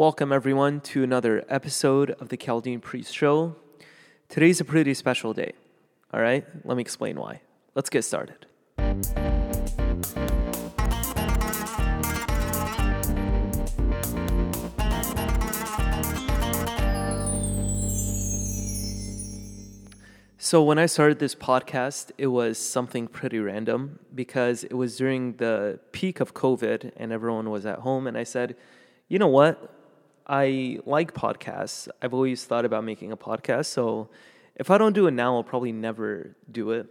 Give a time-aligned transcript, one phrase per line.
[0.00, 3.56] Welcome, everyone, to another episode of the Chaldean Priest Show.
[4.30, 5.52] Today's a pretty special day.
[6.10, 7.42] All right, let me explain why.
[7.74, 8.46] Let's get started.
[20.38, 25.34] So, when I started this podcast, it was something pretty random because it was during
[25.34, 28.06] the peak of COVID and everyone was at home.
[28.06, 28.56] And I said,
[29.06, 29.76] you know what?
[30.30, 31.88] I like podcasts.
[32.00, 33.66] I've always thought about making a podcast.
[33.66, 34.10] So
[34.54, 36.86] if I don't do it now, I'll probably never do it.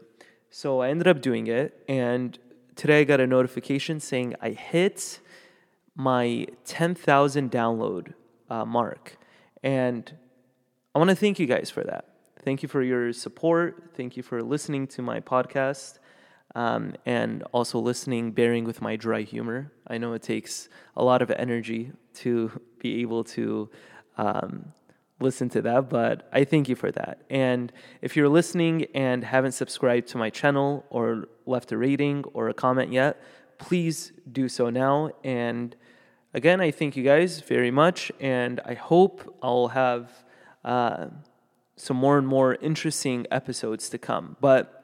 [0.50, 1.82] So I ended up doing it.
[1.88, 2.38] And
[2.76, 5.22] today I got a notification saying I hit
[5.96, 8.14] my 10,000 download
[8.50, 9.18] uh, mark.
[9.64, 10.12] And
[10.94, 12.10] I want to thank you guys for that.
[12.44, 13.92] Thank you for your support.
[13.96, 16.00] Thank you for listening to my podcast
[16.56, 19.72] um, and also listening, bearing with my dry humor.
[19.88, 23.70] I know it takes a lot of energy to be able to
[24.18, 24.74] um,
[25.20, 27.22] listen to that, but I thank you for that.
[27.30, 27.72] And
[28.02, 32.54] if you're listening and haven't subscribed to my channel or left a rating or a
[32.54, 33.22] comment yet,
[33.58, 35.12] please do so now.
[35.24, 35.76] And
[36.34, 40.12] again, I thank you guys very much, and I hope I'll have
[40.64, 41.08] uh,
[41.76, 44.38] some more and more interesting episodes to come.
[44.40, 44.79] But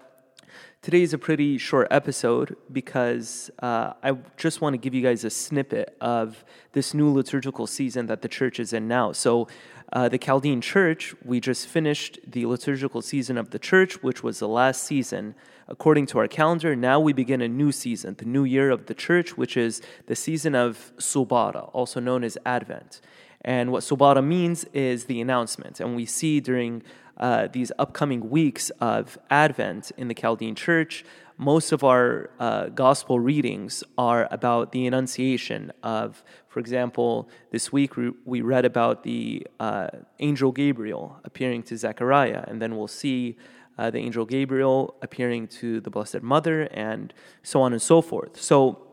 [0.86, 5.24] Today is a pretty short episode because uh, I just want to give you guys
[5.24, 9.12] a snippet of this new liturgical season that the church is in now.
[9.12, 9.48] So,
[9.92, 14.38] uh, the Chaldean Church, we just finished the liturgical season of the church, which was
[14.38, 15.34] the last season
[15.68, 16.76] according to our calendar.
[16.76, 20.16] Now we begin a new season, the new year of the church, which is the
[20.16, 23.02] season of Subara, also known as Advent.
[23.42, 25.80] And what Subara means is the announcement.
[25.80, 26.84] And we see during
[27.18, 31.06] uh, these upcoming weeks of Advent in the Chaldean Church,
[31.38, 37.94] most of our uh, gospel readings are about the Annunciation of, for example, this week
[38.24, 43.38] we read about the uh, angel Gabriel appearing to Zechariah, and then we'll see
[43.78, 48.42] uh, the angel Gabriel appearing to the Blessed Mother, and so on and so forth.
[48.42, 48.85] So,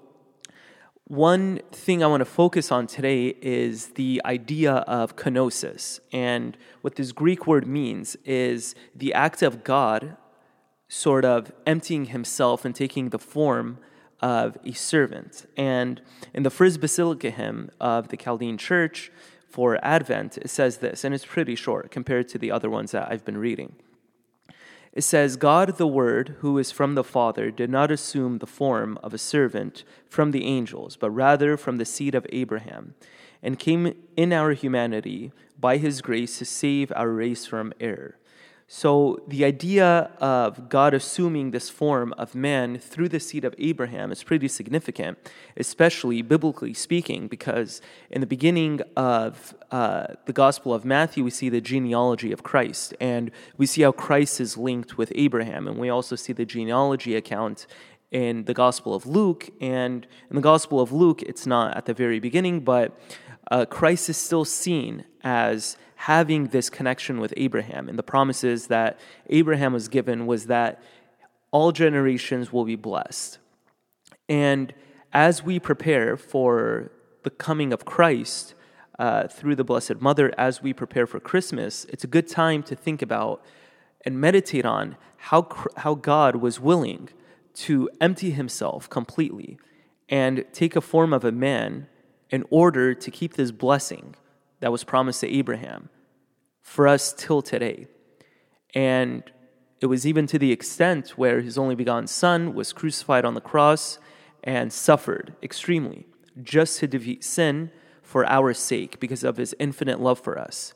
[1.12, 6.00] one thing I want to focus on today is the idea of kenosis.
[6.11, 10.17] And what this Greek word means is the act of God
[10.89, 13.77] sort of emptying himself and taking the form
[14.23, 15.45] of a servant.
[15.55, 16.00] And
[16.33, 19.12] in the first Basilica hymn of the Chaldean Church
[19.50, 23.12] for Advent, it says this, and it's pretty short compared to the other ones that
[23.12, 23.75] I've been reading.
[24.92, 28.98] It says, God the Word, who is from the Father, did not assume the form
[29.03, 32.94] of a servant from the angels, but rather from the seed of Abraham,
[33.42, 38.19] and came in our humanity by his grace to save our race from error.
[38.75, 44.10] So, the idea of God assuming this form of man through the seed of Abraham
[44.10, 45.19] is pretty significant,
[45.59, 51.50] especially biblically speaking, because in the beginning of uh, the Gospel of Matthew, we see
[51.50, 55.91] the genealogy of Christ, and we see how Christ is linked with Abraham, and we
[55.91, 57.66] also see the genealogy account
[58.11, 59.50] in the Gospel of Luke.
[59.61, 62.99] And in the Gospel of Luke, it's not at the very beginning, but
[63.50, 67.88] uh, Christ is still seen as having this connection with Abraham.
[67.88, 68.98] And the promises that
[69.28, 70.82] Abraham was given was that
[71.50, 73.38] all generations will be blessed.
[74.28, 74.72] And
[75.12, 76.91] as we prepare for
[77.22, 78.54] the coming of Christ
[78.98, 82.75] uh, through the Blessed Mother, as we prepare for Christmas, it's a good time to
[82.75, 83.44] think about
[84.04, 87.10] and meditate on how, how God was willing
[87.54, 89.58] to empty himself completely
[90.08, 91.86] and take a form of a man
[92.32, 94.16] in order to keep this blessing
[94.60, 95.91] that was promised to Abraham
[96.60, 97.87] for us till today.
[98.75, 99.22] And
[99.81, 103.41] it was even to the extent where his only begotten son was crucified on the
[103.41, 103.98] cross
[104.43, 106.06] and suffered extremely
[106.43, 107.70] just to defeat sin
[108.03, 110.75] for our sake because of his infinite love for us.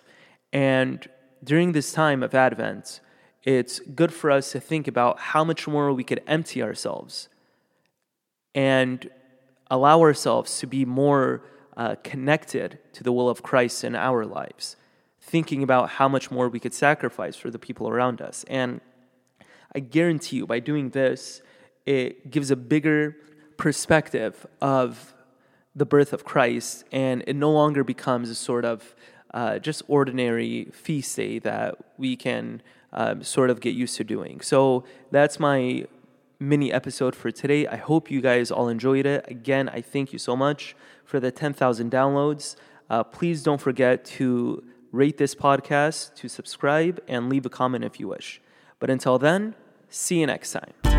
[0.53, 1.09] And
[1.43, 3.01] during this time of Advent,
[3.45, 7.29] it's good for us to think about how much more we could empty ourselves
[8.55, 9.11] and
[9.71, 11.43] allow ourselves to be more
[11.77, 14.77] uh, connected to the will of Christ in our lives,
[15.21, 18.45] thinking about how much more we could sacrifice for the people around us.
[18.49, 18.81] And
[19.75, 21.43] I guarantee you, by doing this,
[21.85, 23.17] it gives a bigger
[23.57, 25.15] perspective of
[25.75, 28.95] the birth of Christ, and it no longer becomes a sort of
[29.35, 32.63] uh, just ordinary feast day that we can
[32.93, 34.41] um, sort of get used to doing.
[34.41, 35.87] So that's my
[36.39, 37.67] mini episode for today.
[37.67, 39.25] I hope you guys all enjoyed it.
[39.29, 42.57] Again, I thank you so much for the 10,000 downloads.
[42.89, 44.63] Uh, please don't forget to
[44.93, 48.41] rate this podcast, to subscribe, and leave a comment if you wish.
[48.79, 49.55] But until then,
[49.89, 50.96] see you next time.